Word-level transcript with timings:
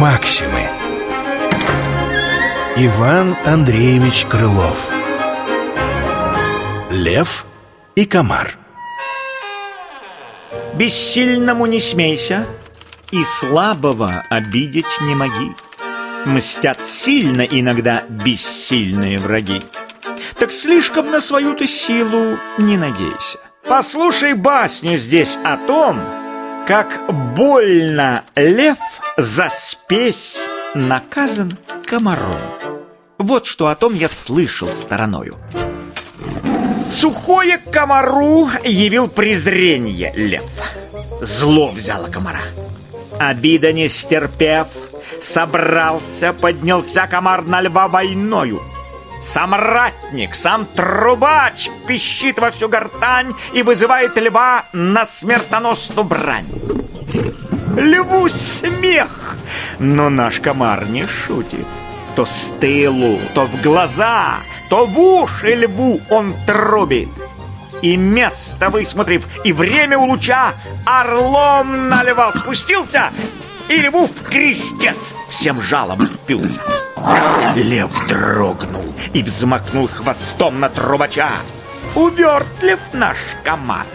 Максимы. 0.00 0.62
Иван 2.78 3.36
Андреевич 3.44 4.24
Крылов. 4.24 4.90
Лев 6.90 7.44
и 7.96 8.06
комар. 8.06 8.56
Бессильному 10.72 11.66
не 11.66 11.80
смейся 11.80 12.46
И 13.10 13.22
слабого 13.24 14.24
обидеть 14.30 14.86
не 15.02 15.14
моги. 15.14 15.54
Мстят 16.24 16.86
сильно 16.86 17.42
иногда 17.42 18.04
бессильные 18.08 19.18
враги. 19.18 19.60
Так 20.38 20.52
слишком 20.52 21.10
на 21.10 21.20
свою 21.20 21.54
ты 21.54 21.66
силу 21.66 22.38
не 22.56 22.78
надейся. 22.78 23.38
Послушай 23.68 24.32
басню 24.32 24.96
здесь 24.96 25.38
о 25.44 25.58
том, 25.58 26.19
как 26.66 27.00
больно 27.34 28.24
лев 28.36 28.78
за 29.16 29.48
спесь 29.50 30.38
наказан 30.74 31.50
комаром 31.84 32.36
Вот 33.18 33.46
что 33.46 33.68
о 33.68 33.74
том 33.74 33.94
я 33.94 34.08
слышал 34.08 34.68
стороною 34.68 35.36
Сухое 36.92 37.58
комару 37.58 38.50
явил 38.64 39.08
презрение 39.08 40.12
лев. 40.14 40.44
Зло 41.20 41.70
взяло 41.70 42.08
комара. 42.08 42.40
Обида 43.18 43.72
не 43.72 43.88
стерпев, 43.88 44.66
собрался, 45.22 46.32
поднялся 46.32 47.06
комар 47.06 47.42
на 47.42 47.62
льва 47.62 47.88
войною. 47.88 48.60
Сам 49.22 49.54
ратник, 49.54 50.34
сам 50.34 50.64
трубач 50.64 51.68
пищит 51.86 52.38
во 52.38 52.50
всю 52.50 52.68
гортань 52.68 53.34
и 53.52 53.62
вызывает 53.62 54.16
льва 54.16 54.64
на 54.72 55.04
смертоносную 55.04 56.04
брань. 56.04 56.48
Льву 57.76 58.28
смех, 58.28 59.36
но 59.78 60.08
наш 60.08 60.40
комар 60.40 60.86
не 60.86 61.06
шутит. 61.06 61.66
То 62.16 62.26
с 62.26 62.52
тылу, 62.60 63.20
то 63.34 63.46
в 63.46 63.62
глаза, 63.62 64.36
то 64.68 64.86
в 64.86 64.98
уши 64.98 65.54
льву 65.54 66.00
он 66.10 66.34
трубит. 66.46 67.08
И 67.82 67.96
место 67.96 68.68
высмотрев, 68.68 69.26
и 69.44 69.52
время 69.52 69.98
у 69.98 70.06
луча, 70.06 70.52
орлом 70.84 71.88
на 71.88 72.02
льва 72.02 72.32
спустился, 72.32 73.10
и 73.70 73.78
льву 73.82 74.08
в 74.08 74.22
крестец 74.24 75.14
всем 75.28 75.62
жалом 75.62 76.04
впился. 76.04 76.60
Лев 77.54 77.90
дрогнул 78.08 78.84
и 79.12 79.22
взмахнул 79.22 79.86
хвостом 79.86 80.58
на 80.58 80.68
трубача. 80.68 81.30
Увертлив 81.94 82.80
наш 82.92 83.16
комар. 83.44 83.86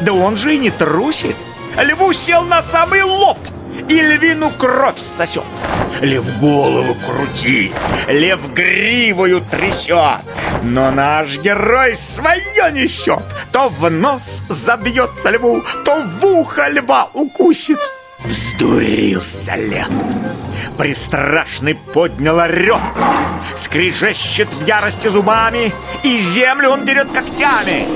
Да 0.00 0.12
он 0.12 0.36
же 0.36 0.54
и 0.54 0.58
не 0.58 0.70
трусит. 0.70 1.36
Льву 1.76 2.12
сел 2.12 2.42
на 2.42 2.62
самый 2.62 3.02
лоб 3.02 3.38
и 3.88 4.00
львину 4.00 4.50
кровь 4.50 4.98
сосет. 4.98 5.44
Лев 6.00 6.24
голову 6.38 6.94
крутит, 7.06 7.72
лев 8.06 8.40
гривою 8.54 9.40
трясет, 9.40 10.20
но 10.62 10.90
наш 10.90 11.38
герой 11.38 11.96
свое 11.96 12.70
несет. 12.72 13.22
То 13.50 13.68
в 13.70 13.90
нос 13.90 14.42
забьется 14.48 15.30
льву, 15.30 15.62
то 15.84 16.00
в 16.00 16.24
ухо 16.24 16.68
льва 16.68 17.08
укусит. 17.12 17.78
Вздурился 18.24 19.54
лев. 19.56 19.88
Пристрашный 20.78 21.74
поднял 21.74 22.38
орел, 22.38 22.80
Скрежещет 23.56 24.48
в 24.48 24.66
ярости 24.66 25.08
зубами, 25.08 25.72
И 26.02 26.18
землю 26.20 26.70
он 26.70 26.86
дерет 26.86 27.10
когтями. 27.12 27.86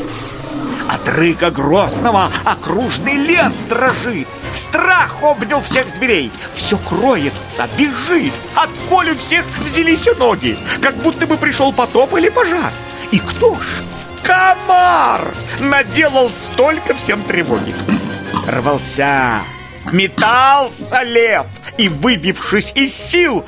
От 0.88 1.08
рыка 1.08 1.50
грозного 1.50 2.30
окружный 2.44 3.14
лес 3.14 3.58
дрожит. 3.68 4.26
Страх 4.52 5.22
обнял 5.22 5.62
всех 5.62 5.88
зверей. 5.88 6.32
Все 6.54 6.76
кроется, 6.78 7.68
бежит. 7.78 8.32
От 8.56 8.70
боли 8.88 9.14
всех 9.14 9.44
взялись 9.64 10.08
ноги. 10.18 10.58
Как 10.82 10.96
будто 10.96 11.26
бы 11.26 11.36
пришел 11.36 11.72
потоп 11.72 12.16
или 12.16 12.28
пожар. 12.28 12.72
И 13.12 13.18
кто 13.18 13.54
ж? 13.54 13.66
Комар! 14.24 15.32
Наделал 15.60 16.30
столько 16.30 16.94
всем 16.94 17.22
тревоги. 17.22 17.74
Рвался, 18.48 19.42
метался 19.92 21.02
лев 21.02 21.46
и, 21.78 21.88
выбившись 21.88 22.72
из 22.74 22.94
сил, 22.94 23.44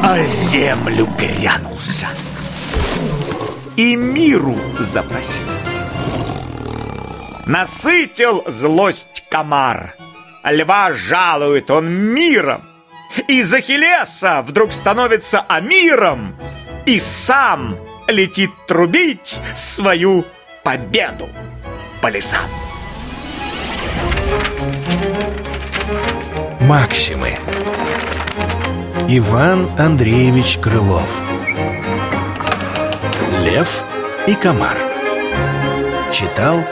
о 0.00 0.22
землю 0.22 1.08
грянулся. 1.18 2.08
И 3.76 3.94
миру 3.94 4.58
запросил. 4.78 5.42
Насытил 7.46 8.44
злость 8.46 9.24
комар. 9.30 9.94
Льва 10.44 10.92
жалует 10.92 11.70
он 11.70 11.90
миром. 11.90 12.62
Из 13.26 13.52
Ахиллеса 13.54 14.42
вдруг 14.42 14.72
становится 14.72 15.40
амиром. 15.40 16.36
И 16.84 16.98
сам 16.98 17.78
летит 18.06 18.50
трубить 18.66 19.38
свою 19.54 20.24
победу 20.62 21.28
по 22.00 22.08
лесам. 22.08 22.50
Максимы. 26.68 27.30
Иван 29.08 29.70
Андреевич 29.78 30.58
Крылов. 30.58 31.24
Лев 33.42 33.84
и 34.26 34.34
комар. 34.34 34.76
Читал 36.12 36.62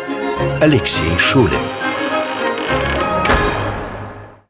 Алексей 0.61 1.17
Шулин 1.19 1.86